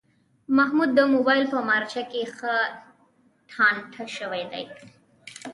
محمود 0.57 0.89
د 0.95 0.99
مبایل 1.13 1.45
په 1.53 1.59
مارچه 1.69 2.01
کې 2.11 2.21
ښه 2.37 2.55
ټانټه 3.51 4.03
شوی 4.15 4.43
دی. 4.51 4.65